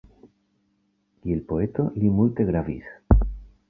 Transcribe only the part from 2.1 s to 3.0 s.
multe gravis.